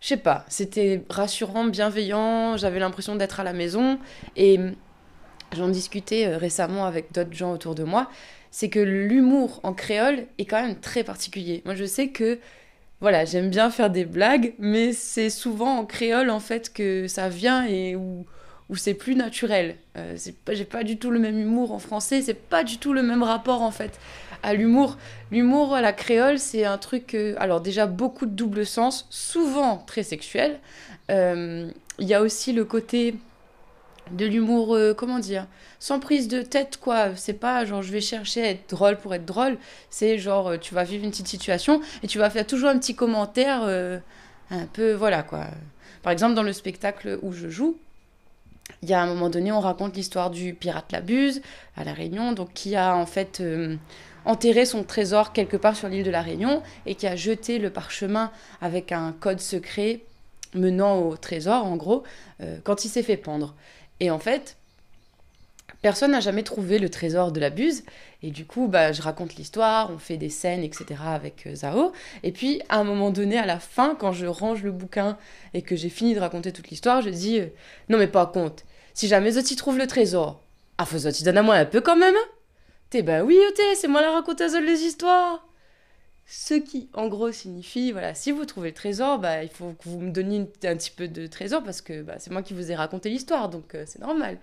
je 0.00 0.08
sais 0.08 0.16
pas, 0.16 0.44
c'était 0.48 1.04
rassurant, 1.08 1.64
bienveillant. 1.64 2.56
J'avais 2.56 2.80
l'impression 2.80 3.14
d'être 3.14 3.38
à 3.38 3.44
la 3.44 3.52
maison 3.52 3.98
et 4.36 4.58
j'en 5.54 5.68
discutais 5.68 6.36
récemment 6.36 6.84
avec 6.86 7.12
d'autres 7.12 7.32
gens 7.32 7.52
autour 7.52 7.74
de 7.74 7.84
moi 7.84 8.08
c'est 8.54 8.68
que 8.68 8.78
l'humour 8.78 9.58
en 9.64 9.72
créole 9.74 10.26
est 10.38 10.44
quand 10.44 10.62
même 10.62 10.78
très 10.78 11.02
particulier. 11.02 11.60
Moi, 11.64 11.74
je 11.74 11.84
sais 11.84 12.10
que 12.10 12.38
voilà, 13.00 13.24
j'aime 13.24 13.50
bien 13.50 13.68
faire 13.68 13.90
des 13.90 14.04
blagues, 14.04 14.54
mais 14.60 14.92
c'est 14.92 15.28
souvent 15.28 15.78
en 15.78 15.84
créole 15.84 16.30
en 16.30 16.38
fait 16.38 16.72
que 16.72 17.08
ça 17.08 17.28
vient 17.28 17.66
et 17.66 17.96
où, 17.96 18.24
c'est 18.76 18.94
plus 18.94 19.16
naturel. 19.16 19.74
Euh, 19.96 20.16
j'ai 20.52 20.64
pas 20.64 20.84
du 20.84 20.98
tout 20.98 21.10
le 21.10 21.18
même 21.18 21.36
humour 21.36 21.72
en 21.72 21.80
français, 21.80 22.22
c'est 22.22 22.32
pas 22.32 22.62
du 22.62 22.78
tout 22.78 22.92
le 22.92 23.02
même 23.02 23.24
rapport 23.24 23.60
en 23.60 23.72
fait 23.72 23.98
à 24.44 24.54
l'humour. 24.54 24.98
L'humour 25.32 25.74
à 25.74 25.80
la 25.80 25.92
créole, 25.92 26.38
c'est 26.38 26.64
un 26.64 26.78
truc, 26.78 27.16
alors 27.38 27.60
déjà 27.60 27.88
beaucoup 27.88 28.24
de 28.24 28.36
double 28.36 28.64
sens, 28.64 29.08
souvent 29.10 29.78
très 29.78 30.04
sexuel. 30.04 30.60
Euh, 31.10 31.68
il 31.98 32.06
y 32.06 32.14
a 32.14 32.22
aussi 32.22 32.52
le 32.52 32.64
côté 32.64 33.16
de 34.10 34.26
l'humour, 34.26 34.74
euh, 34.74 34.94
comment 34.94 35.18
dire, 35.18 35.46
sans 35.78 36.00
prise 36.00 36.28
de 36.28 36.42
tête, 36.42 36.78
quoi. 36.78 37.16
C'est 37.16 37.34
pas 37.34 37.64
genre 37.64 37.82
je 37.82 37.92
vais 37.92 38.00
chercher 38.00 38.42
à 38.42 38.50
être 38.50 38.68
drôle 38.70 38.96
pour 38.96 39.14
être 39.14 39.24
drôle. 39.24 39.56
C'est 39.90 40.18
genre 40.18 40.48
euh, 40.48 40.56
tu 40.58 40.74
vas 40.74 40.84
vivre 40.84 41.04
une 41.04 41.10
petite 41.10 41.28
situation 41.28 41.80
et 42.02 42.06
tu 42.06 42.18
vas 42.18 42.30
faire 42.30 42.46
toujours 42.46 42.68
un 42.68 42.78
petit 42.78 42.94
commentaire, 42.94 43.62
euh, 43.64 43.98
un 44.50 44.66
peu, 44.66 44.92
voilà, 44.92 45.22
quoi. 45.22 45.46
Par 46.02 46.12
exemple, 46.12 46.34
dans 46.34 46.42
le 46.42 46.52
spectacle 46.52 47.18
où 47.22 47.32
je 47.32 47.48
joue, 47.48 47.78
il 48.82 48.88
y 48.88 48.94
a 48.94 49.02
un 49.02 49.06
moment 49.06 49.30
donné, 49.30 49.52
on 49.52 49.60
raconte 49.60 49.96
l'histoire 49.96 50.30
du 50.30 50.54
pirate 50.54 50.92
Labuse 50.92 51.40
à 51.76 51.84
La 51.84 51.92
Réunion, 51.92 52.32
donc 52.32 52.52
qui 52.52 52.76
a 52.76 52.94
en 52.96 53.06
fait 53.06 53.42
enterré 54.26 54.66
son 54.66 54.84
trésor 54.84 55.32
quelque 55.32 55.56
part 55.56 55.76
sur 55.76 55.88
l'île 55.88 56.04
de 56.04 56.10
La 56.10 56.22
Réunion 56.22 56.62
et 56.84 56.94
qui 56.94 57.06
a 57.06 57.16
jeté 57.16 57.58
le 57.58 57.70
parchemin 57.70 58.30
avec 58.60 58.92
un 58.92 59.12
code 59.18 59.40
secret 59.40 60.00
menant 60.54 61.00
au 61.00 61.16
trésor, 61.16 61.64
en 61.64 61.76
gros, 61.76 62.04
quand 62.64 62.84
il 62.84 62.88
s'est 62.88 63.02
fait 63.02 63.16
pendre. 63.16 63.54
Et 64.04 64.10
en 64.10 64.18
fait, 64.18 64.58
personne 65.80 66.10
n'a 66.10 66.20
jamais 66.20 66.42
trouvé 66.42 66.78
le 66.78 66.90
trésor 66.90 67.32
de 67.32 67.40
la 67.40 67.48
buse. 67.48 67.84
Et 68.22 68.30
du 68.30 68.44
coup, 68.44 68.68
bah, 68.68 68.92
je 68.92 69.00
raconte 69.00 69.36
l'histoire, 69.36 69.90
on 69.90 69.96
fait 69.96 70.18
des 70.18 70.28
scènes, 70.28 70.62
etc. 70.62 71.00
avec 71.06 71.46
euh, 71.46 71.54
Zao. 71.54 71.92
Et 72.22 72.30
puis, 72.30 72.60
à 72.68 72.80
un 72.80 72.84
moment 72.84 73.10
donné, 73.10 73.38
à 73.38 73.46
la 73.46 73.58
fin, 73.58 73.96
quand 73.98 74.12
je 74.12 74.26
range 74.26 74.62
le 74.62 74.72
bouquin 74.72 75.16
et 75.54 75.62
que 75.62 75.74
j'ai 75.74 75.88
fini 75.88 76.12
de 76.14 76.20
raconter 76.20 76.52
toute 76.52 76.68
l'histoire, 76.68 77.00
je 77.00 77.08
dis 77.08 77.40
euh, 77.40 77.46
Non, 77.88 77.96
mais 77.96 78.06
pas 78.06 78.26
compte. 78.26 78.64
Si 78.92 79.08
jamais 79.08 79.30
Zoti 79.30 79.56
trouve 79.56 79.78
le 79.78 79.86
trésor, 79.86 80.42
ah, 80.76 80.84
faut 80.84 80.98
Zoti 80.98 81.24
donne 81.24 81.38
à 81.38 81.42
moi 81.42 81.54
un 81.54 81.64
peu 81.64 81.80
quand 81.80 81.96
même. 81.96 82.14
T'es 82.90 83.00
ben 83.00 83.22
oui, 83.24 83.38
c'est 83.74 83.88
moi 83.88 84.02
la 84.02 84.10
raconteuse 84.10 84.52
des 84.52 84.82
histoires. 84.82 85.48
Ce 86.26 86.54
qui, 86.54 86.88
en 86.94 87.08
gros, 87.08 87.32
signifie, 87.32 87.92
voilà, 87.92 88.14
si 88.14 88.32
vous 88.32 88.46
trouvez 88.46 88.70
le 88.70 88.74
trésor, 88.74 89.18
bah, 89.18 89.42
il 89.42 89.50
faut 89.50 89.72
que 89.72 89.88
vous 89.88 90.00
me 90.00 90.10
donniez 90.10 90.40
un 90.40 90.76
petit 90.76 90.90
peu 90.90 91.06
de 91.06 91.26
trésor 91.26 91.62
parce 91.62 91.82
que 91.82 92.02
bah, 92.02 92.14
c'est 92.18 92.30
moi 92.30 92.42
qui 92.42 92.54
vous 92.54 92.70
ai 92.70 92.74
raconté 92.74 93.10
l'histoire, 93.10 93.50
donc 93.50 93.74
euh, 93.74 93.84
c'est 93.86 94.00
normal. 94.00 94.38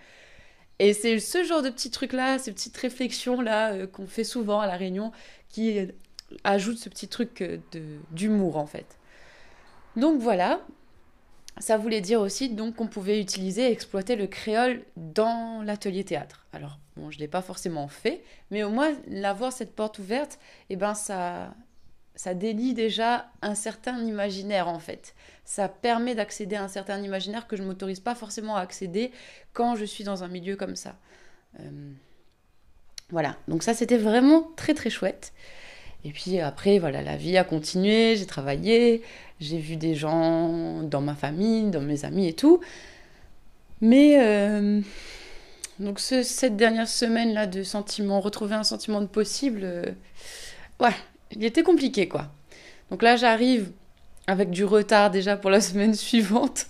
Et 0.77 0.93
c'est 0.93 1.19
ce 1.19 1.43
genre 1.43 1.63
de 1.63 1.69
petits 1.69 1.89
trucs-là, 1.91 2.37
ces 2.37 2.51
petites 2.51 2.77
réflexions-là 2.77 3.73
euh, 3.73 3.87
qu'on 3.87 4.05
fait 4.05 4.23
souvent 4.23 4.59
à 4.59 4.67
La 4.67 4.77
Réunion 4.77 5.11
qui 5.49 5.79
euh, 5.79 5.87
ajoutent 6.43 6.77
ce 6.77 6.89
petit 6.89 7.07
truc 7.07 7.43
d'humour, 8.11 8.57
en 8.57 8.67
fait. 8.67 8.97
Donc 9.95 10.21
voilà, 10.21 10.61
ça 11.57 11.77
voulait 11.77 11.99
dire 11.99 12.21
aussi 12.21 12.49
donc 12.49 12.75
qu'on 12.75 12.87
pouvait 12.87 13.19
utiliser 13.19 13.63
et 13.63 13.71
exploiter 13.71 14.15
le 14.15 14.27
créole 14.27 14.83
dans 14.95 15.63
l'atelier 15.63 16.03
théâtre. 16.03 16.45
Alors, 16.53 16.77
bon, 16.95 17.09
je 17.09 17.17
ne 17.17 17.21
l'ai 17.21 17.27
pas 17.27 17.41
forcément 17.41 17.87
fait, 17.87 18.23
mais 18.51 18.63
au 18.63 18.69
moins, 18.69 18.93
l'avoir 19.07 19.51
cette 19.51 19.75
porte 19.75 19.99
ouverte, 19.99 20.35
et 20.69 20.73
eh 20.73 20.75
ben 20.75 20.93
ça 20.93 21.53
ça 22.15 22.33
délie 22.33 22.73
déjà 22.73 23.29
un 23.41 23.55
certain 23.55 23.99
imaginaire 24.03 24.67
en 24.67 24.79
fait. 24.79 25.15
Ça 25.45 25.67
permet 25.67 26.15
d'accéder 26.15 26.55
à 26.55 26.63
un 26.63 26.67
certain 26.67 27.01
imaginaire 27.01 27.47
que 27.47 27.55
je 27.55 27.63
ne 27.63 27.67
m'autorise 27.67 27.99
pas 27.99 28.15
forcément 28.15 28.55
à 28.55 28.61
accéder 28.61 29.11
quand 29.53 29.75
je 29.75 29.85
suis 29.85 30.03
dans 30.03 30.23
un 30.23 30.27
milieu 30.27 30.55
comme 30.55 30.75
ça. 30.75 30.95
Euh, 31.59 31.91
voilà, 33.09 33.37
donc 33.47 33.63
ça 33.63 33.73
c'était 33.73 33.97
vraiment 33.97 34.49
très 34.55 34.73
très 34.73 34.89
chouette. 34.89 35.33
Et 36.03 36.11
puis 36.11 36.39
après, 36.39 36.79
voilà, 36.79 37.01
la 37.01 37.15
vie 37.15 37.37
a 37.37 37.43
continué, 37.43 38.15
j'ai 38.15 38.25
travaillé, 38.25 39.03
j'ai 39.39 39.59
vu 39.59 39.75
des 39.75 39.93
gens 39.93 40.81
dans 40.83 41.01
ma 41.01 41.13
famille, 41.15 41.69
dans 41.69 41.81
mes 41.81 42.05
amis 42.05 42.27
et 42.27 42.33
tout. 42.33 42.59
Mais 43.81 44.19
euh, 44.19 44.81
donc 45.79 45.99
cette 45.99 46.55
dernière 46.55 46.87
semaine 46.87 47.33
là 47.33 47.47
de 47.47 47.63
sentiment, 47.63 48.19
retrouver 48.19 48.55
un 48.55 48.63
sentiment 48.63 49.01
de 49.01 49.07
possible, 49.07 49.61
euh, 49.63 49.85
ouais, 50.79 50.93
il 51.35 51.43
était 51.43 51.63
compliqué 51.63 52.07
quoi. 52.07 52.31
Donc 52.89 53.03
là 53.03 53.15
j'arrive 53.15 53.71
avec 54.27 54.49
du 54.49 54.65
retard 54.65 55.11
déjà 55.11 55.37
pour 55.37 55.49
la 55.49 55.61
semaine 55.61 55.93
suivante. 55.93 56.67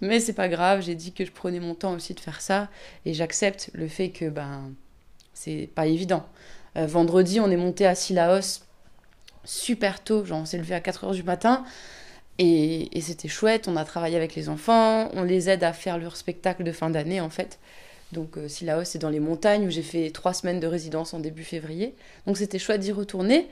Mais 0.00 0.20
c'est 0.20 0.32
pas 0.32 0.48
grave, 0.48 0.82
j'ai 0.82 0.94
dit 0.94 1.12
que 1.12 1.24
je 1.24 1.30
prenais 1.30 1.60
mon 1.60 1.74
temps 1.74 1.94
aussi 1.94 2.14
de 2.14 2.20
faire 2.20 2.40
ça 2.40 2.68
et 3.06 3.14
j'accepte 3.14 3.70
le 3.72 3.88
fait 3.88 4.10
que 4.10 4.28
ben 4.28 4.72
c'est 5.32 5.68
pas 5.74 5.86
évident. 5.86 6.26
Euh, 6.76 6.86
vendredi, 6.86 7.40
on 7.40 7.50
est 7.50 7.56
monté 7.56 7.86
à 7.86 7.94
Silaos 7.94 8.62
super 9.44 10.02
tôt, 10.02 10.24
genre 10.24 10.40
on 10.40 10.44
s'est 10.44 10.58
levé 10.58 10.74
à 10.74 10.80
4h 10.80 11.14
du 11.14 11.22
matin 11.22 11.64
et, 12.38 12.96
et 12.96 13.00
c'était 13.00 13.28
chouette, 13.28 13.68
on 13.68 13.76
a 13.76 13.84
travaillé 13.84 14.16
avec 14.16 14.34
les 14.34 14.48
enfants, 14.48 15.08
on 15.12 15.22
les 15.22 15.48
aide 15.50 15.62
à 15.62 15.72
faire 15.72 15.98
leur 15.98 16.16
spectacle 16.16 16.64
de 16.64 16.72
fin 16.72 16.90
d'année 16.90 17.20
en 17.20 17.30
fait. 17.30 17.58
Donc 18.14 18.38
euh, 18.38 18.48
Silaos, 18.48 18.84
c'est 18.84 18.98
dans 18.98 19.10
les 19.10 19.20
montagnes 19.20 19.66
où 19.66 19.70
j'ai 19.70 19.82
fait 19.82 20.10
trois 20.10 20.32
semaines 20.32 20.60
de 20.60 20.66
résidence 20.66 21.12
en 21.12 21.20
début 21.20 21.44
février. 21.44 21.94
Donc 22.26 22.38
c'était 22.38 22.58
chouette 22.58 22.80
d'y 22.80 22.92
retourner. 22.92 23.48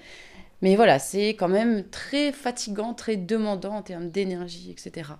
Mais 0.63 0.77
voilà, 0.77 0.99
c'est 0.99 1.31
quand 1.31 1.49
même 1.49 1.85
très 1.91 2.33
fatigant, 2.33 2.95
très 2.95 3.17
demandant 3.17 3.75
en 3.75 3.83
termes 3.83 4.09
d'énergie, 4.11 4.71
etc. 4.71 5.11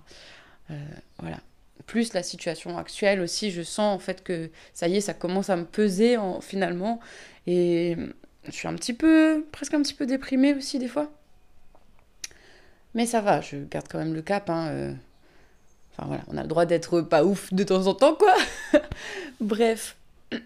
Euh, 0.71 0.75
voilà. 1.19 1.37
Plus 1.85 2.13
la 2.13 2.23
situation 2.23 2.77
actuelle 2.77 3.19
aussi, 3.19 3.51
je 3.51 3.61
sens 3.61 3.93
en 3.93 3.99
fait 3.99 4.23
que 4.23 4.49
ça 4.73 4.87
y 4.87 4.95
est, 4.95 5.01
ça 5.01 5.13
commence 5.13 5.49
à 5.49 5.57
me 5.57 5.65
peser 5.65 6.15
en, 6.15 6.39
finalement. 6.39 7.01
Et 7.45 7.97
je 8.45 8.51
suis 8.51 8.67
un 8.69 8.75
petit 8.75 8.93
peu, 8.93 9.45
presque 9.51 9.73
un 9.73 9.81
petit 9.81 9.93
peu 9.93 10.05
déprimée 10.05 10.53
aussi 10.53 10.79
des 10.79 10.87
fois. 10.87 11.11
Mais 12.93 13.05
ça 13.05 13.19
va, 13.21 13.41
je 13.41 13.57
garde 13.57 13.87
quand 13.89 13.97
même 13.97 14.13
le 14.13 14.21
cap. 14.21 14.49
Hein, 14.49 14.67
euh. 14.69 14.93
Enfin 15.97 16.07
voilà, 16.07 16.23
on 16.27 16.37
a 16.37 16.41
le 16.41 16.47
droit 16.47 16.65
d'être 16.65 17.01
pas 17.01 17.23
ouf 17.23 17.53
de 17.53 17.63
temps 17.63 17.87
en 17.87 17.93
temps, 17.93 18.15
quoi. 18.15 18.35
Bref. 19.39 19.95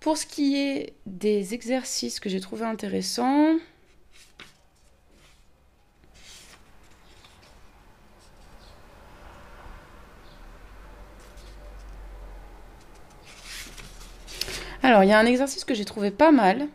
Pour 0.00 0.16
ce 0.16 0.26
qui 0.26 0.56
est 0.56 0.94
des 1.06 1.54
exercices 1.54 2.20
que 2.20 2.28
j'ai 2.28 2.40
trouvé 2.40 2.64
intéressants, 2.64 3.56
Alors, 14.88 15.04
il 15.04 15.10
y 15.10 15.12
a 15.12 15.18
un 15.18 15.26
exercice 15.26 15.64
que 15.64 15.74
j'ai 15.74 15.84
trouvé 15.84 16.10
pas 16.10 16.30
mal 16.30 16.66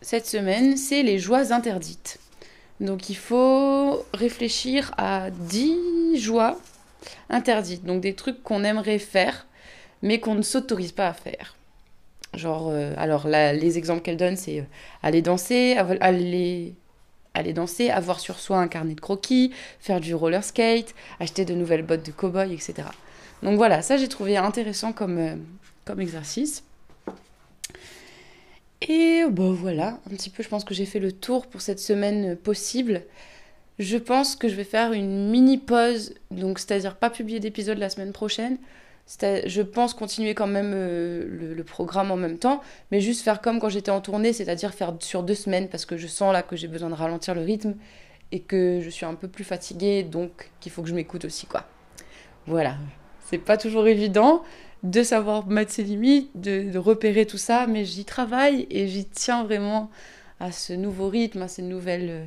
cette 0.00 0.26
semaine, 0.26 0.76
c'est 0.76 1.02
les 1.02 1.18
joies 1.18 1.52
interdites. 1.52 2.20
Donc, 2.80 3.10
il 3.10 3.16
faut 3.16 4.04
réfléchir 4.14 4.92
à 4.96 5.30
10 5.30 6.18
joies 6.18 6.58
interdites, 7.28 7.84
donc 7.84 8.00
des 8.00 8.14
trucs 8.14 8.42
qu'on 8.42 8.64
aimerait 8.64 8.98
faire, 8.98 9.46
mais 10.02 10.18
qu'on 10.18 10.34
ne 10.34 10.42
s'autorise 10.42 10.92
pas 10.92 11.08
à 11.08 11.12
faire. 11.12 11.56
Genre, 12.34 12.68
euh, 12.70 12.94
alors 12.96 13.26
là, 13.26 13.52
les 13.52 13.76
exemples 13.76 14.02
qu'elle 14.02 14.16
donne, 14.16 14.36
c'est 14.36 14.60
euh, 14.60 14.64
aller 15.02 15.20
danser, 15.20 15.76
aller, 16.00 16.74
aller 17.34 17.52
danser, 17.52 17.90
avoir 17.90 18.20
sur 18.20 18.38
soi 18.38 18.58
un 18.58 18.68
carnet 18.68 18.94
de 18.94 19.00
croquis, 19.00 19.52
faire 19.80 20.00
du 20.00 20.14
roller 20.14 20.44
skate, 20.44 20.94
acheter 21.18 21.44
de 21.44 21.54
nouvelles 21.54 21.82
bottes 21.82 22.06
de 22.06 22.12
cow-boy, 22.12 22.52
etc. 22.52 22.88
Donc 23.42 23.56
voilà, 23.56 23.82
ça 23.82 23.96
j'ai 23.96 24.08
trouvé 24.08 24.36
intéressant 24.36 24.92
comme, 24.92 25.18
euh, 25.18 25.34
comme 25.84 26.00
exercice. 26.00 26.62
Et 28.88 29.24
bon 29.28 29.52
voilà, 29.52 30.00
un 30.06 30.10
petit 30.10 30.30
peu, 30.30 30.42
je 30.42 30.48
pense 30.48 30.64
que 30.64 30.72
j'ai 30.72 30.86
fait 30.86 31.00
le 31.00 31.12
tour 31.12 31.46
pour 31.46 31.60
cette 31.60 31.80
semaine 31.80 32.36
possible. 32.36 33.02
Je 33.78 33.98
pense 33.98 34.36
que 34.36 34.48
je 34.48 34.54
vais 34.54 34.64
faire 34.64 34.92
une 34.92 35.30
mini 35.30 35.58
pause, 35.58 36.14
donc 36.30 36.58
c'est-à-dire 36.58 36.96
pas 36.96 37.10
publier 37.10 37.40
d'épisode 37.40 37.78
la 37.78 37.90
semaine 37.90 38.12
prochaine. 38.12 38.58
Je 39.20 39.62
pense 39.62 39.92
continuer 39.92 40.34
quand 40.34 40.46
même 40.46 40.72
euh, 40.74 41.54
le, 41.54 41.64
programme 41.64 42.10
en 42.10 42.16
même 42.16 42.38
temps, 42.38 42.62
mais 42.90 43.00
juste 43.00 43.22
faire 43.22 43.40
comme 43.40 43.58
quand 43.58 43.68
j'étais 43.68 43.90
en 43.90 44.00
tournée, 44.00 44.32
c'est-à-dire 44.32 44.72
faire 44.72 44.94
sur 45.00 45.22
deux 45.24 45.34
semaines 45.34 45.68
parce 45.68 45.84
que 45.84 45.96
je 45.96 46.06
sens 46.06 46.32
là 46.32 46.42
que 46.42 46.56
j'ai 46.56 46.68
besoin 46.68 46.90
de 46.90 46.94
ralentir 46.94 47.34
le 47.34 47.42
rythme 47.42 47.74
et 48.32 48.40
que 48.40 48.80
je 48.80 48.88
suis 48.88 49.04
un 49.04 49.14
peu 49.14 49.28
plus 49.28 49.44
fatiguée, 49.44 50.04
donc 50.04 50.50
qu'il 50.60 50.70
faut 50.70 50.82
que 50.82 50.88
je 50.88 50.94
m'écoute 50.94 51.24
aussi 51.24 51.46
quoi. 51.46 51.64
Voilà, 52.46 52.76
c'est 53.28 53.38
pas 53.38 53.56
toujours 53.56 53.88
évident, 53.88 54.42
de 54.82 55.02
savoir 55.02 55.46
mettre 55.46 55.72
ses 55.72 55.84
limites, 55.84 56.30
de, 56.40 56.76
repérer 56.78 57.26
tout 57.26 57.38
ça, 57.38 57.66
mais 57.66 57.84
j'y 57.84 58.04
travaille 58.04 58.66
et 58.70 58.88
j'y 58.88 59.04
tiens 59.04 59.44
vraiment 59.44 59.90
à 60.38 60.52
ce 60.52 60.72
nouveau 60.72 61.08
rythme, 61.08 61.42
à 61.42 61.46
euh, 61.46 62.26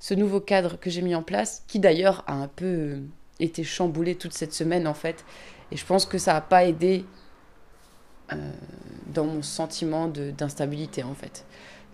ce 0.00 0.14
nouveau 0.14 0.40
cadre 0.40 0.78
que 0.78 0.90
j'ai 0.90 1.02
mis 1.02 1.14
en 1.14 1.22
place, 1.22 1.62
qui 1.68 1.78
d'ailleurs 1.78 2.24
a 2.26 2.34
un 2.34 2.48
peu 2.48 2.64
euh, 2.64 3.00
été 3.38 3.62
chamboulé 3.62 4.16
toute 4.16 4.32
cette 4.32 4.52
semaine 4.52 4.88
en 4.88 4.94
fait. 4.94 5.24
Et 5.70 5.76
je 5.76 5.84
pense 5.84 6.06
que 6.06 6.18
ça 6.18 6.32
n'a 6.32 6.40
pas 6.40 6.64
aidé 6.64 7.04
euh, 8.32 8.36
dans 9.14 9.24
mon 9.24 9.42
sentiment 9.42 10.08
d'instabilité 10.08 11.04
en 11.04 11.14
fait. 11.14 11.44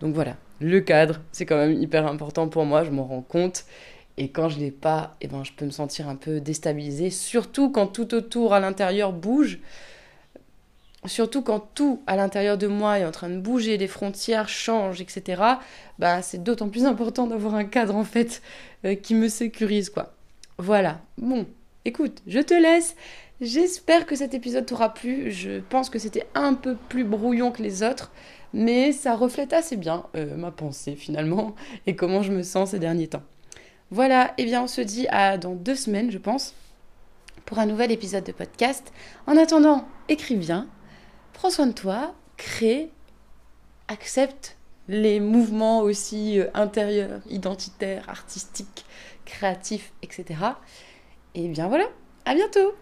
Donc 0.00 0.14
voilà, 0.14 0.36
le 0.60 0.80
cadre, 0.80 1.20
c'est 1.30 1.46
quand 1.46 1.56
même 1.56 1.80
hyper 1.80 2.06
important 2.06 2.48
pour 2.48 2.64
moi, 2.64 2.84
je 2.84 2.90
m'en 2.90 3.04
rends 3.04 3.22
compte. 3.22 3.64
Et 4.16 4.28
quand 4.28 4.48
je 4.48 4.58
l'ai 4.58 4.70
pas, 4.70 5.16
eh 5.20 5.26
ben, 5.26 5.42
je 5.44 5.52
peux 5.52 5.64
me 5.64 5.70
sentir 5.70 6.08
un 6.08 6.16
peu 6.16 6.40
déstabilisée, 6.40 7.10
surtout 7.10 7.70
quand 7.70 7.88
tout 7.88 8.14
autour 8.14 8.54
à 8.54 8.60
l'intérieur 8.60 9.12
bouge. 9.12 9.58
Surtout 11.06 11.42
quand 11.42 11.60
tout 11.74 12.02
à 12.06 12.16
l'intérieur 12.16 12.56
de 12.56 12.66
moi 12.66 12.98
est 12.98 13.04
en 13.04 13.10
train 13.10 13.28
de 13.28 13.38
bouger, 13.38 13.76
les 13.76 13.88
frontières 13.88 14.48
changent, 14.48 15.02
etc. 15.02 15.42
Bah, 15.98 16.22
c'est 16.22 16.42
d'autant 16.42 16.70
plus 16.70 16.86
important 16.86 17.26
d'avoir 17.26 17.54
un 17.56 17.64
cadre 17.64 17.94
en 17.94 18.04
fait 18.04 18.40
euh, 18.86 18.94
qui 18.94 19.14
me 19.14 19.28
sécurise 19.28 19.90
quoi. 19.90 20.14
Voilà. 20.56 21.02
Bon, 21.18 21.46
écoute, 21.84 22.22
je 22.26 22.40
te 22.40 22.54
laisse. 22.54 22.96
J'espère 23.40 24.06
que 24.06 24.16
cet 24.16 24.32
épisode 24.32 24.64
t'aura 24.64 24.94
plu. 24.94 25.30
Je 25.30 25.60
pense 25.60 25.90
que 25.90 25.98
c'était 25.98 26.26
un 26.34 26.54
peu 26.54 26.76
plus 26.88 27.04
brouillon 27.04 27.50
que 27.50 27.62
les 27.62 27.82
autres, 27.82 28.10
mais 28.54 28.92
ça 28.92 29.14
reflète 29.14 29.52
assez 29.52 29.76
bien 29.76 30.04
euh, 30.16 30.36
ma 30.36 30.52
pensée 30.52 30.94
finalement 30.94 31.54
et 31.86 31.96
comment 31.96 32.22
je 32.22 32.32
me 32.32 32.42
sens 32.42 32.70
ces 32.70 32.78
derniers 32.78 33.08
temps. 33.08 33.24
Voilà, 33.94 34.34
et 34.38 34.42
eh 34.42 34.44
bien 34.46 34.64
on 34.64 34.66
se 34.66 34.80
dit 34.80 35.06
à 35.10 35.38
dans 35.38 35.54
deux 35.54 35.76
semaines, 35.76 36.10
je 36.10 36.18
pense, 36.18 36.52
pour 37.44 37.60
un 37.60 37.66
nouvel 37.66 37.92
épisode 37.92 38.24
de 38.24 38.32
podcast. 38.32 38.92
En 39.28 39.36
attendant, 39.36 39.86
écris 40.08 40.34
bien, 40.34 40.66
prends 41.32 41.48
soin 41.48 41.68
de 41.68 41.74
toi, 41.74 42.12
crée, 42.36 42.90
accepte 43.86 44.56
les 44.88 45.20
mouvements 45.20 45.78
aussi 45.78 46.40
euh, 46.40 46.48
intérieurs, 46.54 47.20
identitaires, 47.30 48.08
artistiques, 48.08 48.84
créatifs, 49.26 49.92
etc. 50.02 50.40
Et 51.36 51.46
bien 51.46 51.68
voilà, 51.68 51.86
à 52.24 52.34
bientôt 52.34 52.74